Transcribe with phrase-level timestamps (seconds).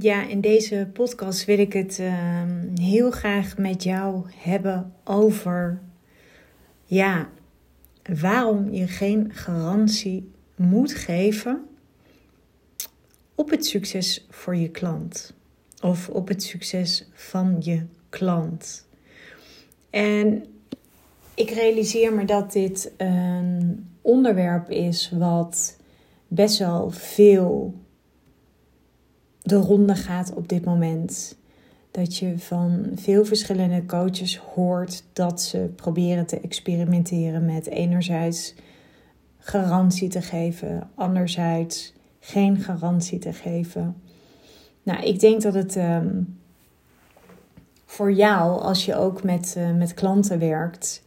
[0.00, 5.80] Ja, in deze podcast wil ik het ehm, heel graag met jou hebben over
[6.84, 7.28] ja,
[8.20, 11.64] waarom je geen garantie moet geven
[13.34, 15.34] op het succes voor je klant
[15.82, 18.86] of op het succes van je klant.
[19.90, 20.44] En
[21.34, 25.76] ik realiseer me dat dit een onderwerp is wat
[26.28, 27.74] best wel veel
[29.48, 31.36] de ronde gaat op dit moment.
[31.90, 38.54] Dat je van veel verschillende coaches hoort dat ze proberen te experimenteren met enerzijds
[39.38, 43.96] garantie te geven, anderzijds geen garantie te geven.
[44.82, 46.22] Nou, ik denk dat het ehm,
[47.86, 51.02] voor jou, als je ook met, uh, met klanten werkt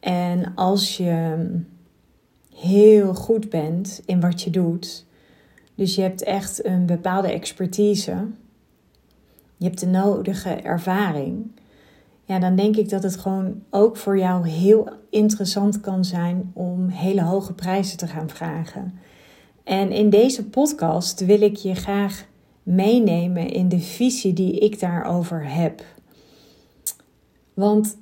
[0.00, 1.46] en als je
[2.54, 5.06] heel goed bent in wat je doet,
[5.74, 8.16] dus je hebt echt een bepaalde expertise.
[9.56, 11.50] Je hebt de nodige ervaring.
[12.24, 16.88] Ja, dan denk ik dat het gewoon ook voor jou heel interessant kan zijn om
[16.88, 18.98] hele hoge prijzen te gaan vragen.
[19.64, 22.24] En in deze podcast wil ik je graag
[22.62, 25.84] meenemen in de visie die ik daarover heb.
[27.54, 27.96] Want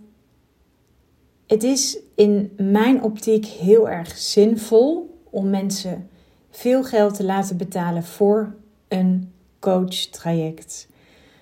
[1.47, 6.09] het is in mijn optiek heel erg zinvol om mensen
[6.53, 8.55] veel geld te laten betalen voor
[8.89, 10.89] een coach-traject.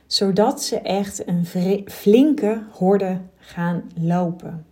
[0.07, 1.47] Zodat ze echt een
[1.87, 4.65] flinke horde gaan lopen.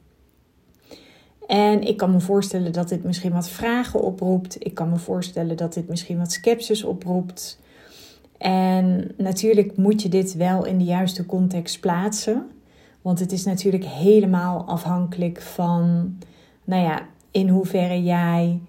[1.47, 4.64] En ik kan me voorstellen dat dit misschien wat vragen oproept.
[4.64, 7.59] Ik kan me voorstellen dat dit misschien wat sceptisch oproept.
[8.39, 12.50] En natuurlijk moet je dit wel in de juiste context plaatsen.
[13.03, 16.16] Want het is natuurlijk helemaal afhankelijk van,
[16.64, 18.61] nou ja, in hoeverre jij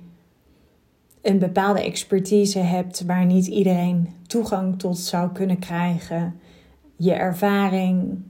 [1.21, 6.39] een bepaalde expertise hebt waar niet iedereen toegang tot zou kunnen krijgen,
[6.95, 8.21] je ervaring,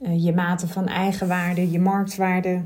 [0.00, 2.62] eh, je mate van eigenwaarde, je marktwaarde.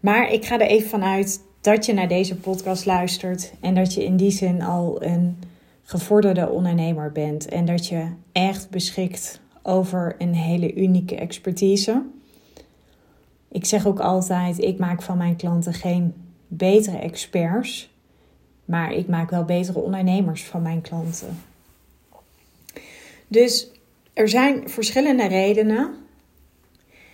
[0.00, 4.04] Maar ik ga er even vanuit dat je naar deze podcast luistert en dat je
[4.04, 5.36] in die zin al een
[5.82, 12.02] gevorderde ondernemer bent en dat je echt beschikt over een hele unieke expertise.
[13.48, 16.14] Ik zeg ook altijd: ik maak van mijn klanten geen
[16.48, 17.91] betere experts,
[18.64, 21.38] maar ik maak wel betere ondernemers van mijn klanten.
[23.28, 23.70] Dus
[24.12, 25.94] er zijn verschillende redenen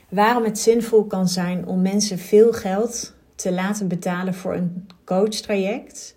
[0.09, 6.17] waarom het zinvol kan zijn om mensen veel geld te laten betalen voor een coachtraject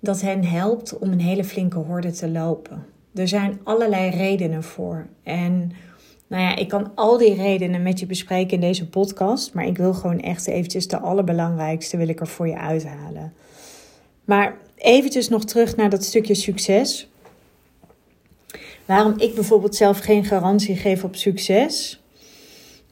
[0.00, 2.86] dat hen helpt om een hele flinke horde te lopen.
[3.14, 5.06] Er zijn allerlei redenen voor.
[5.22, 5.72] En
[6.26, 9.76] nou ja, ik kan al die redenen met je bespreken in deze podcast, maar ik
[9.76, 13.32] wil gewoon echt eventjes de allerbelangrijkste wil ik er voor je uithalen.
[14.28, 17.08] Maar eventjes nog terug naar dat stukje succes.
[18.84, 22.02] Waarom ik bijvoorbeeld zelf geen garantie geef op succes?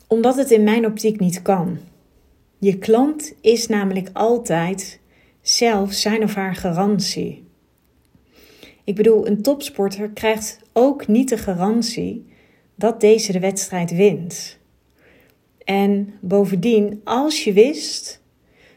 [0.07, 1.79] Omdat het in mijn optiek niet kan.
[2.59, 5.01] Je klant is namelijk altijd
[5.41, 7.45] zelf zijn of haar garantie.
[8.85, 12.27] Ik bedoel, een topsporter krijgt ook niet de garantie
[12.75, 14.59] dat deze de wedstrijd wint.
[15.65, 18.23] En bovendien, als je wist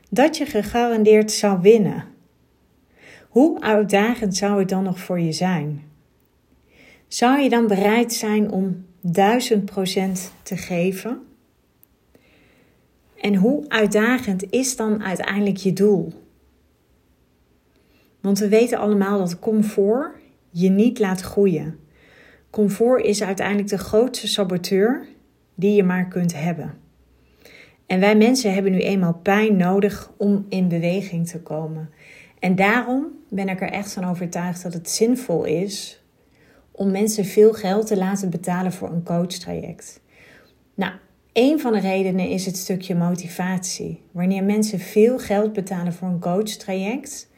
[0.09, 2.17] dat je gegarandeerd zou winnen,
[3.29, 5.83] hoe uitdagend zou het dan nog voor je zijn?
[7.07, 9.11] Zou je dan bereid zijn om 1000%
[10.43, 11.21] te geven?
[13.21, 16.13] En hoe uitdagend is dan uiteindelijk je doel?
[18.21, 20.15] Want we weten allemaal dat comfort
[20.49, 21.79] je niet laat groeien.
[22.49, 25.07] Comfort is uiteindelijk de grootste saboteur
[25.55, 26.73] die je maar kunt hebben.
[27.85, 31.89] En wij mensen hebben nu eenmaal pijn nodig om in beweging te komen.
[32.39, 36.03] En daarom ben ik er echt van overtuigd dat het zinvol is
[36.71, 40.01] om mensen veel geld te laten betalen voor een coachtraject.
[40.73, 40.93] Nou,
[41.33, 44.01] een van de redenen is het stukje motivatie.
[44.11, 47.29] Wanneer mensen veel geld betalen voor een coachtraject,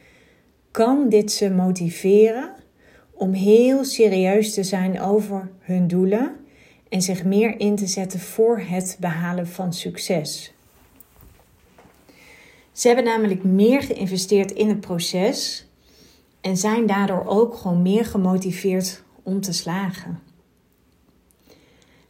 [0.72, 2.54] kan dit ze motiveren
[3.12, 6.36] om heel serieus te zijn over hun doelen
[6.90, 10.54] en zich meer in te zetten voor het behalen van succes.
[12.72, 15.66] Ze hebben namelijk meer geïnvesteerd in het proces
[16.42, 20.20] en zijn daardoor ook gewoon meer gemotiveerd om te slagen.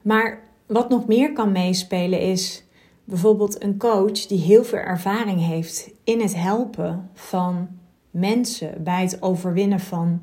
[0.02, 2.64] Maar wat nog meer kan meespelen is
[3.04, 7.68] bijvoorbeeld een coach die heel veel ervaring heeft in het helpen van
[8.12, 10.20] mensen bij het overwinnen van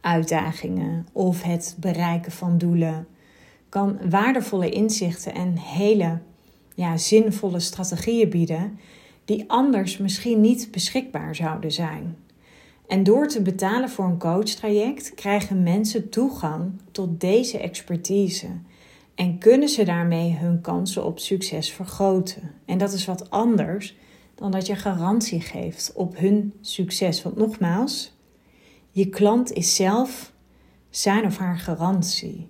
[0.00, 3.06] uitdagingen of het bereiken van doelen.
[3.68, 6.18] Kan waardevolle inzichten en hele
[6.74, 8.78] ja, zinvolle strategieën bieden
[9.26, 12.16] die anders misschien niet beschikbaar zouden zijn.
[12.86, 18.48] En door te betalen voor een coachtraject krijgen mensen toegang tot deze expertise
[19.14, 22.54] en kunnen ze daarmee hun kansen op succes vergroten.
[22.64, 23.96] En dat is wat anders
[24.34, 27.22] dan dat je garantie geeft op hun succes.
[27.22, 28.16] Want nogmaals,
[28.90, 30.32] je klant is zelf
[30.90, 32.48] zijn of haar garantie.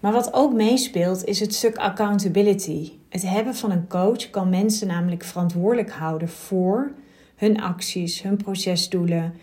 [0.00, 2.92] Maar wat ook meespeelt is het stuk accountability.
[3.16, 6.92] Het hebben van een coach kan mensen namelijk verantwoordelijk houden voor
[7.36, 9.34] hun acties, hun procesdoelen.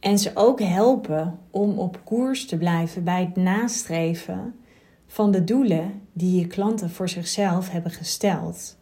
[0.00, 4.54] En ze ook helpen om op koers te blijven bij het nastreven
[5.06, 8.76] van de doelen die je klanten voor zichzelf hebben gesteld.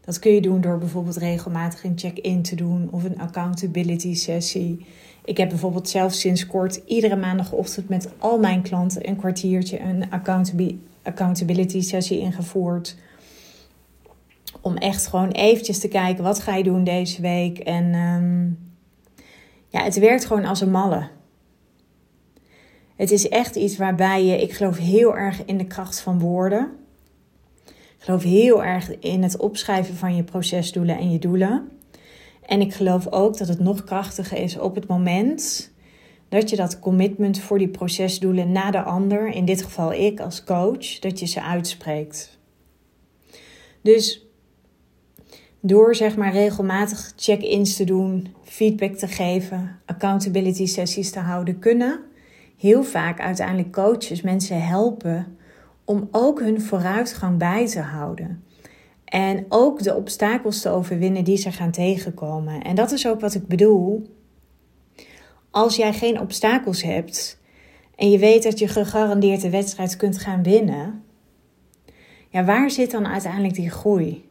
[0.00, 4.86] Dat kun je doen door bijvoorbeeld regelmatig een check-in te doen of een accountability sessie.
[5.24, 10.04] Ik heb bijvoorbeeld zelf sinds kort iedere maandagochtend met al mijn klanten een kwartiertje een
[11.02, 12.96] accountability sessie ingevoerd.
[14.60, 17.58] Om echt gewoon eventjes te kijken wat ga je doen deze week.
[17.58, 18.46] En ehm,
[19.68, 21.08] ja, het werkt gewoon als een malle.
[22.96, 26.70] Het is echt iets waarbij je, ik geloof heel erg in de kracht van woorden.
[27.66, 31.68] Ik geloof heel erg in het opschrijven van je procesdoelen en je doelen.
[32.46, 35.70] En ik geloof ook dat het nog krachtiger is op het moment
[36.28, 40.44] dat je dat commitment voor die procesdoelen na de ander, in dit geval ik als
[40.44, 42.38] coach, dat je ze uitspreekt.
[43.82, 44.27] Dus
[45.60, 52.00] door zeg maar regelmatig check-ins te doen, feedback te geven, accountability sessies te houden, kunnen
[52.56, 55.36] heel vaak uiteindelijk coaches mensen helpen
[55.84, 58.42] om ook hun vooruitgang bij te houden.
[59.04, 62.62] En ook de obstakels te overwinnen die ze gaan tegenkomen.
[62.62, 64.16] En dat is ook wat ik bedoel.
[65.50, 67.40] Als jij geen obstakels hebt
[67.96, 71.02] en je weet dat je gegarandeerd de wedstrijd kunt gaan winnen,
[72.28, 74.27] ja, waar zit dan uiteindelijk die groei?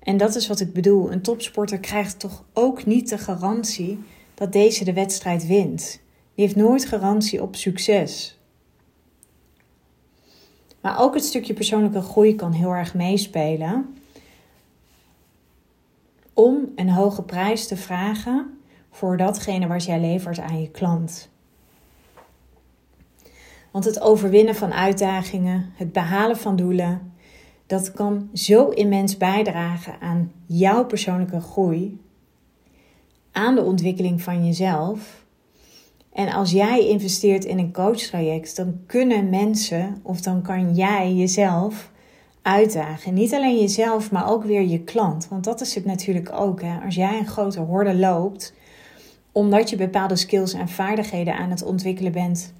[0.00, 1.12] En dat is wat ik bedoel.
[1.12, 3.98] Een topsporter krijgt toch ook niet de garantie
[4.34, 6.00] dat deze de wedstrijd wint.
[6.34, 8.38] Die heeft nooit garantie op succes.
[10.80, 13.94] Maar ook het stukje persoonlijke groei kan heel erg meespelen.
[16.34, 18.58] Om een hoge prijs te vragen
[18.90, 21.28] voor datgene wat jij levert aan je klant.
[23.70, 27.12] Want het overwinnen van uitdagingen, het behalen van doelen,
[27.70, 32.00] dat kan zo immens bijdragen aan jouw persoonlijke groei,
[33.32, 35.24] aan de ontwikkeling van jezelf
[36.12, 41.90] en als jij investeert in een coachtraject, dan kunnen mensen of dan kan jij jezelf
[42.42, 43.14] uitdagen.
[43.14, 45.28] Niet alleen jezelf, maar ook weer je klant.
[45.28, 46.62] Want dat is het natuurlijk ook.
[46.62, 46.78] Hè?
[46.84, 48.54] Als jij een grote horde loopt,
[49.32, 52.52] omdat je bepaalde skills en vaardigheden aan het ontwikkelen bent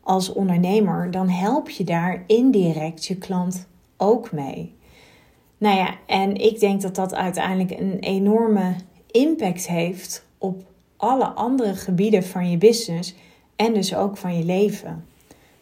[0.00, 3.70] als ondernemer, dan help je daar indirect je klant
[4.02, 4.74] ook mee.
[5.58, 8.74] Nou ja, en ik denk dat dat uiteindelijk een enorme
[9.10, 10.64] impact heeft op
[10.96, 13.14] alle andere gebieden van je business
[13.56, 15.06] en dus ook van je leven.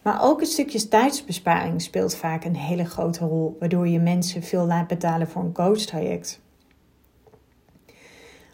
[0.03, 4.67] Maar ook het stukje tijdsbesparing speelt vaak een hele grote rol, waardoor je mensen veel
[4.67, 6.41] laat betalen voor een coachtraject.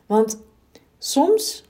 [0.07, 0.39] Want
[0.99, 1.65] soms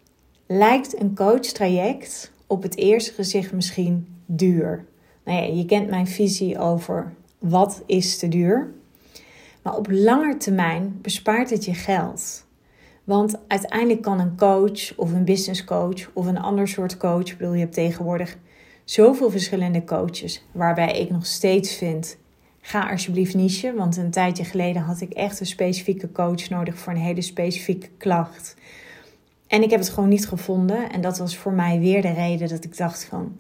[0.47, 4.85] lijkt een coachtraject op het eerste gezicht misschien duur.
[5.25, 7.15] Nou ja, je kent mijn visie over
[7.49, 8.73] wat is te duur.
[9.63, 12.47] Maar op lange termijn bespaart het je geld.
[13.05, 17.39] Want uiteindelijk kan een coach of een business coach of een ander soort coach, ik
[17.39, 18.37] bedoel, je hebt tegenwoordig
[18.85, 22.17] zoveel verschillende coaches, waarbij ik nog steeds vind,
[22.61, 26.93] ga alsjeblieft niche, want een tijdje geleden had ik echt een specifieke coach nodig voor
[26.93, 28.57] een hele specifieke klacht.
[29.47, 32.49] En ik heb het gewoon niet gevonden en dat was voor mij weer de reden
[32.49, 33.37] dat ik dacht van,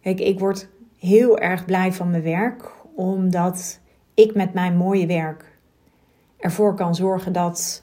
[0.00, 0.68] kijk, ik word
[0.98, 3.80] heel erg blij van mijn werk, omdat
[4.14, 5.58] ik met mijn mooie werk
[6.38, 7.82] ervoor kan zorgen dat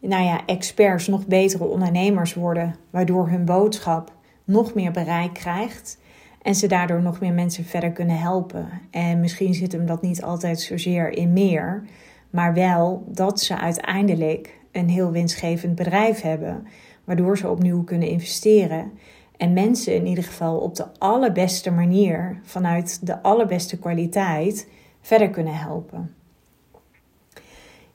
[0.00, 4.12] nou ja, experts nog betere ondernemers worden, waardoor hun boodschap
[4.44, 5.98] nog meer bereik krijgt
[6.42, 8.68] en ze daardoor nog meer mensen verder kunnen helpen.
[8.90, 11.82] En misschien zit hem dat niet altijd zozeer in meer,
[12.30, 16.66] maar wel dat ze uiteindelijk een heel winstgevend bedrijf hebben,
[17.04, 18.92] waardoor ze opnieuw kunnen investeren
[19.36, 24.68] en mensen in ieder geval op de allerbeste manier, vanuit de allerbeste kwaliteit,
[25.00, 26.14] verder kunnen helpen.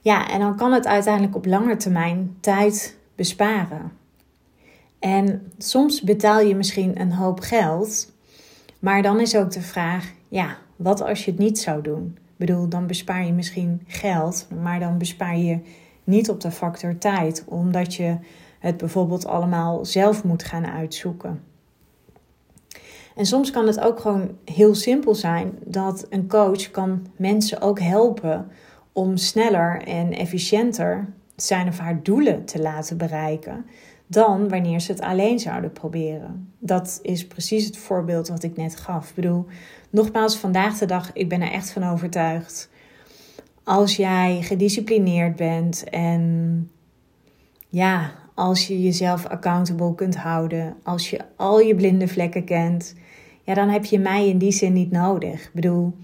[0.00, 3.92] Ja, en dan kan het uiteindelijk op lange termijn tijd besparen.
[4.98, 8.12] En soms betaal je misschien een hoop geld,
[8.78, 12.16] maar dan is ook de vraag: ja, wat als je het niet zou doen?
[12.16, 15.58] Ik bedoel, dan bespaar je misschien geld, maar dan bespaar je
[16.04, 18.16] niet op de factor tijd, omdat je
[18.60, 21.42] het bijvoorbeeld allemaal zelf moet gaan uitzoeken.
[23.14, 27.80] En soms kan het ook gewoon heel simpel zijn dat een coach kan mensen ook
[27.80, 28.48] helpen
[28.92, 33.64] om sneller en efficiënter zijn of haar doelen te laten bereiken.
[34.06, 36.52] dan wanneer ze het alleen zouden proberen.
[36.58, 39.08] Dat is precies het voorbeeld wat ik net gaf.
[39.08, 39.46] Ik bedoel,
[39.90, 42.70] nogmaals, vandaag de dag, ik ben er echt van overtuigd.
[43.64, 46.70] Als jij gedisciplineerd bent en
[47.68, 52.94] ja, als je jezelf accountable kunt houden, als je al je blinde vlekken kent,
[53.42, 55.44] ja, dan heb je mij in die zin niet nodig.
[55.44, 55.96] Ik bedoel,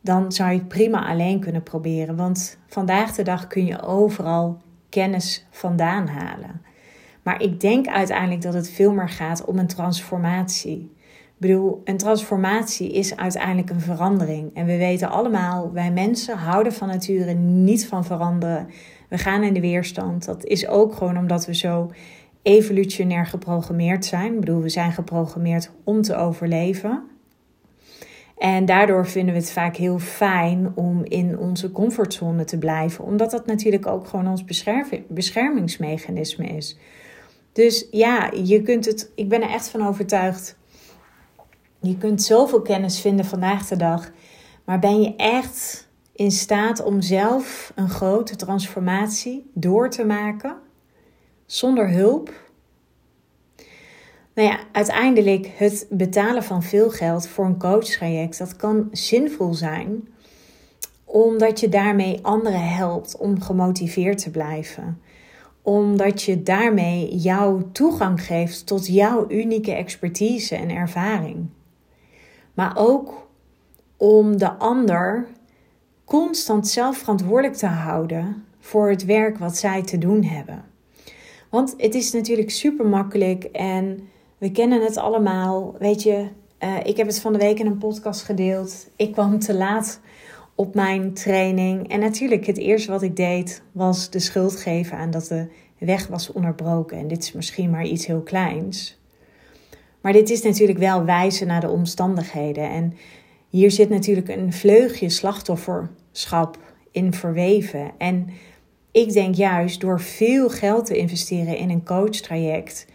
[0.00, 2.16] dan zou je het prima alleen kunnen proberen.
[2.16, 6.62] Want vandaag de dag kun je overal kennis vandaan halen.
[7.22, 10.93] Maar ik denk uiteindelijk dat het veel meer gaat om een transformatie.
[11.44, 14.54] Bedoel, een transformatie is uiteindelijk een verandering.
[14.54, 18.68] En we weten allemaal, wij mensen houden van nature niet van veranderen.
[19.08, 20.24] We gaan in de weerstand.
[20.24, 21.90] Dat is ook gewoon omdat we zo
[22.42, 24.32] evolutionair geprogrammeerd zijn.
[24.32, 27.02] Ik bedoel, we zijn geprogrammeerd om te overleven.
[28.38, 33.30] En daardoor vinden we het vaak heel fijn om in onze comfortzone te blijven, omdat
[33.30, 34.44] dat natuurlijk ook gewoon ons
[35.08, 36.78] beschermingsmechanisme is.
[37.52, 40.62] Dus ja, je kunt het, ik ben er echt van overtuigd.
[41.84, 44.10] Je kunt zoveel kennis vinden vandaag de dag,
[44.64, 50.56] maar ben je echt in staat om zelf een grote transformatie door te maken
[51.46, 52.32] zonder hulp?
[54.34, 60.08] Nou ja, uiteindelijk het betalen van veel geld voor een coachtraject, dat kan zinvol zijn,
[61.04, 65.00] omdat je daarmee anderen helpt om gemotiveerd te blijven.
[65.62, 71.48] Omdat je daarmee jouw toegang geeft tot jouw unieke expertise en ervaring.
[72.54, 73.28] Maar ook
[73.96, 75.26] om de ander
[76.04, 80.64] constant zelf verantwoordelijk te houden voor het werk wat zij te doen hebben.
[81.50, 84.08] Want het is natuurlijk super makkelijk en
[84.38, 85.74] we kennen het allemaal.
[85.78, 86.28] Weet je,
[86.60, 88.88] uh, ik heb het van de week in een podcast gedeeld.
[88.96, 90.00] Ik kwam te laat
[90.54, 91.88] op mijn training.
[91.88, 95.46] En natuurlijk, het eerste wat ik deed was de schuld geven aan dat de
[95.78, 96.98] weg was onderbroken.
[96.98, 98.98] En dit is misschien maar iets heel kleins.
[100.04, 102.70] Maar dit is natuurlijk wel wijzen naar de omstandigheden.
[102.70, 102.94] En
[103.48, 106.58] hier zit natuurlijk een vleugje slachtofferschap
[106.90, 107.92] in verweven.
[107.98, 108.28] En
[108.92, 112.86] ik denk juist door veel geld te investeren in een coachtraject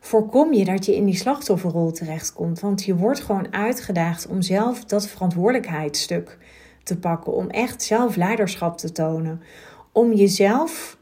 [0.00, 2.60] voorkom je dat je in die slachtofferrol terechtkomt.
[2.60, 6.38] Want je wordt gewoon uitgedaagd om zelf dat verantwoordelijkheidsstuk
[6.82, 7.32] te pakken.
[7.32, 9.42] Om echt zelf leiderschap te tonen.
[9.92, 10.98] Om jezelf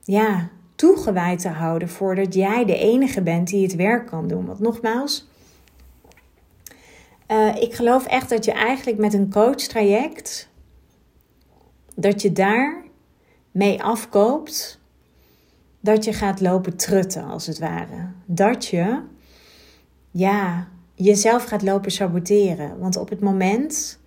[0.00, 0.50] ja,
[0.82, 4.46] toegewijd te houden voordat jij de enige bent die het werk kan doen.
[4.46, 5.28] Want nogmaals,
[7.28, 10.48] uh, ik geloof echt dat je eigenlijk met een coach-traject,
[11.94, 12.82] dat je daar
[13.50, 14.80] mee afkoopt
[15.80, 18.08] dat je gaat lopen trutten, als het ware.
[18.26, 19.00] Dat je,
[20.10, 22.78] ja, jezelf gaat lopen saboteren.
[22.78, 23.98] Want op het moment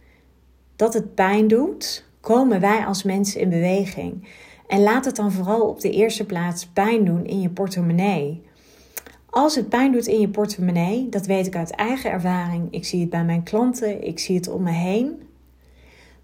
[0.75, 4.27] dat het pijn doet, komen wij als mensen in beweging.
[4.67, 8.43] En laat het dan vooral op de eerste plaats pijn doen in je portemonnee.
[9.29, 12.67] Als het pijn doet in je portemonnee, dat weet ik uit eigen ervaring.
[12.71, 15.25] Ik zie het bij mijn klanten, ik zie het om me heen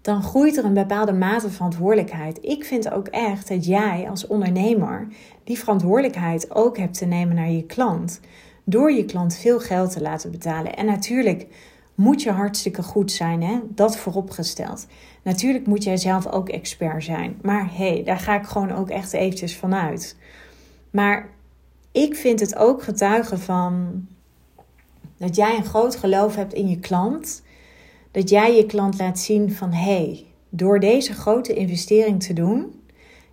[0.02, 2.38] dan groeit er een bepaalde mate van verantwoordelijkheid.
[2.40, 5.08] Ik vind ook echt dat jij als ondernemer
[5.44, 8.20] die verantwoordelijkheid ook hebt te nemen naar je klant.
[8.64, 10.76] Door je klant veel geld te laten betalen.
[10.76, 11.46] En natuurlijk
[11.94, 13.58] moet je hartstikke goed zijn, hè?
[13.68, 14.86] dat vooropgesteld.
[15.22, 17.38] Natuurlijk moet jij zelf ook expert zijn.
[17.42, 20.16] Maar hé, hey, daar ga ik gewoon ook echt eventjes vanuit.
[20.90, 21.28] Maar
[21.92, 24.06] ik vind het ook getuigen van
[25.16, 27.42] dat jij een groot geloof hebt in je klant
[28.12, 32.82] dat jij je klant laat zien van hé, hey, door deze grote investering te doen,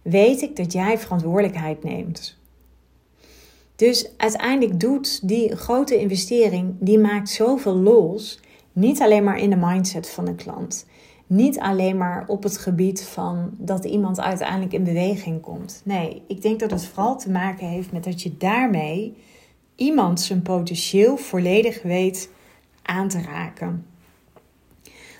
[0.01, 2.38] weet ik dat jij verantwoordelijkheid neemt.
[3.75, 8.39] Dus uiteindelijk doet die grote investering, die maakt zoveel los,
[8.74, 10.86] niet alleen maar in de mindset van de klant.
[11.28, 15.82] Niet alleen maar op het gebied van dat iemand uiteindelijk in beweging komt.
[15.84, 19.18] Nee, ik denk dat het vooral te maken heeft met dat je daarmee
[19.76, 22.30] iemand zijn potentieel volledig weet
[22.82, 23.86] aan te raken.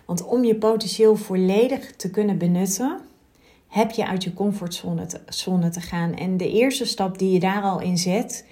[0.06, 3.00] Want om je potentieel volledig te kunnen benutten,
[3.68, 6.16] heb je uit je comfortzone te, zone te gaan.
[6.16, 8.46] En de eerste stap die je daar al in zet,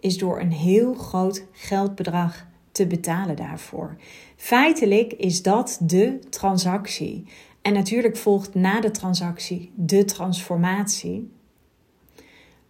[0.00, 3.96] is door een heel groot geldbedrag te betalen daarvoor.
[4.36, 7.24] Feitelijk is dat de transactie.
[7.62, 11.30] En natuurlijk volgt na de transactie de transformatie.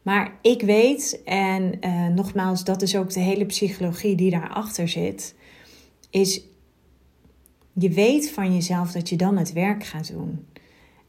[0.03, 5.35] Maar ik weet, en uh, nogmaals, dat is ook de hele psychologie die daarachter zit,
[6.11, 6.43] is
[7.73, 10.47] je weet van jezelf dat je dan het werk gaat doen.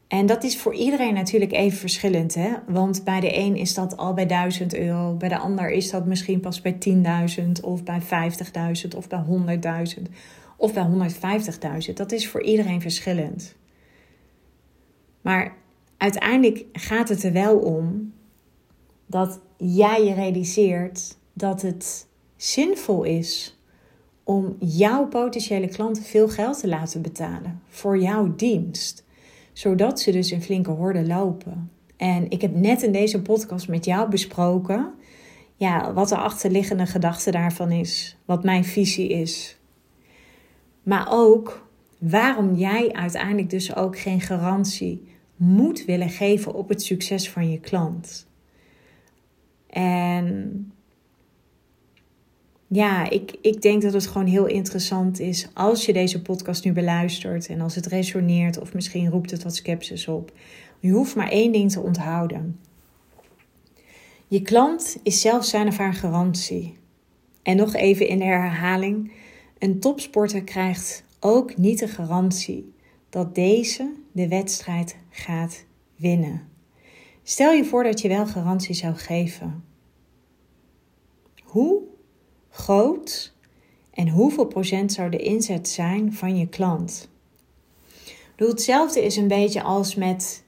[0.08, 2.34] En dat is voor iedereen natuurlijk even verschillend.
[2.34, 2.52] Hè?
[2.66, 5.14] Want bij de een is dat al bij 1000 euro.
[5.14, 6.78] Bij de ander is dat misschien pas bij
[7.38, 9.24] 10.000 of bij 50.000 of bij
[9.96, 10.02] 100.000
[10.56, 11.10] of bij
[11.88, 11.92] 150.000.
[11.94, 13.56] Dat is voor iedereen verschillend.
[15.20, 15.56] Maar
[15.96, 18.12] uiteindelijk gaat het er wel om
[19.06, 23.58] dat jij je realiseert dat het zinvol is
[24.24, 29.04] om jouw potentiële klanten veel geld te laten betalen voor jouw dienst,
[29.56, 31.70] zodat ze dus een flinke horde lopen.
[31.96, 34.92] En ik heb net in deze podcast met jou besproken
[35.54, 39.58] ja, wat de achterliggende gedachte daarvan is, wat mijn visie is.
[40.82, 47.30] Maar ook waarom jij uiteindelijk dus ook geen garantie moet willen geven op het succes
[47.30, 48.26] van je klant.
[49.66, 50.72] En
[52.66, 56.72] ja, ik, ik denk dat het gewoon heel interessant is als je deze podcast nu
[56.72, 60.32] beluistert en als het resoneert of misschien roept het wat sceptisch op.
[60.80, 62.58] Je hoeft maar één ding te onthouden.
[64.28, 66.78] Je klant is zelf zijn of haar garantie.
[67.42, 69.12] En nog even in de herhaling:
[69.58, 72.74] een topsporter krijgt ook niet de garantie
[73.10, 75.64] dat deze de wedstrijd gaat
[75.96, 76.48] winnen.
[77.22, 79.64] Stel je voor dat je wel garantie zou geven.
[81.42, 81.82] Hoe
[82.56, 83.32] groot
[83.90, 87.08] en hoeveel procent zou de inzet zijn van je klant?
[88.36, 90.44] Hetzelfde is een beetje als met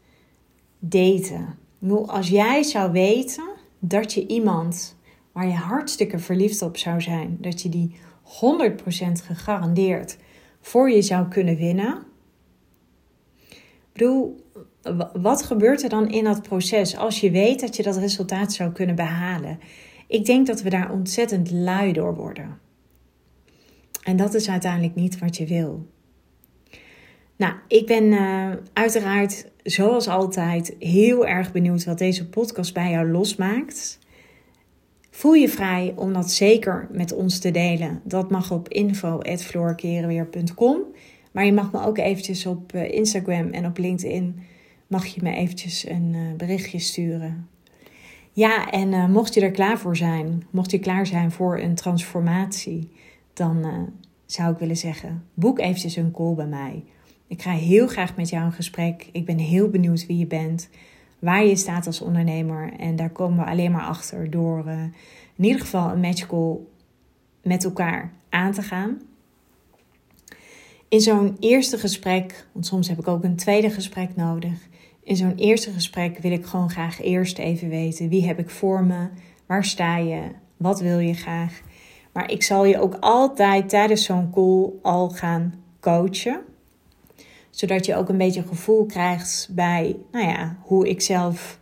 [0.78, 1.58] daten.
[2.06, 3.48] Als jij zou weten
[3.78, 4.96] dat je iemand
[5.32, 8.28] waar je hartstikke verliefd op zou zijn, dat je die 100%
[9.24, 10.16] gegarandeerd
[10.60, 12.02] voor je zou kunnen winnen.
[13.92, 14.44] Bedoel,
[15.12, 18.72] wat gebeurt er dan in dat proces als je weet dat je dat resultaat zou
[18.72, 19.60] kunnen behalen?
[20.08, 22.58] Ik denk dat we daar ontzettend lui door worden.
[24.02, 25.86] En dat is uiteindelijk niet wat je wil.
[27.36, 33.10] Nou, ik ben uh, uiteraard, zoals altijd, heel erg benieuwd wat deze podcast bij jou
[33.10, 33.98] losmaakt.
[35.10, 38.00] Voel je vrij om dat zeker met ons te delen.
[38.04, 40.80] Dat mag op info.floorkerenweer.com.
[41.32, 44.40] Maar je mag me ook eventjes op eh, Instagram en op LinkedIn
[44.86, 47.48] mag je me eventjes een uh, berichtje sturen.
[48.38, 51.74] Ja, en uh, mocht je er klaar voor zijn, mocht je klaar zijn voor een
[51.74, 52.90] transformatie,
[53.32, 53.88] dan
[54.26, 56.84] zou ik willen zeggen, boek eventjes een call bij mij.
[57.26, 59.08] Ik ga heel graag met jou in gesprek.
[59.12, 60.68] Ik ben heel benieuwd wie je bent,
[61.18, 62.72] waar je staat als ondernemer.
[62.72, 64.82] En daar komen we alleen maar achter door uh,
[65.36, 66.56] in ieder geval een matchcall
[67.42, 69.00] met elkaar aan te gaan.
[70.88, 74.68] In zo'n eerste gesprek, want soms heb ik ook een tweede gesprek nodig.
[75.08, 78.84] In zo'n eerste gesprek wil ik gewoon graag eerst even weten wie heb ik voor
[78.84, 79.08] me,
[79.46, 80.22] waar sta je,
[80.56, 81.60] wat wil je graag.
[82.12, 86.40] Maar ik zal je ook altijd tijdens zo'n call al gaan coachen
[87.50, 91.60] zodat je ook een beetje gevoel krijgt bij, nou ja, hoe ik zelf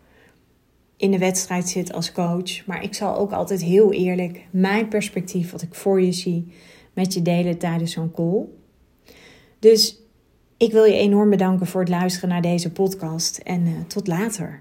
[0.96, 2.66] in de wedstrijd zit als coach.
[2.66, 6.52] Maar ik zal ook altijd heel eerlijk mijn perspectief, wat ik voor je zie,
[6.92, 8.44] met je delen tijdens zo'n call.
[9.59, 10.05] Dus
[10.56, 14.60] ik wil je enorm bedanken voor het luisteren naar deze podcast en uh, tot later.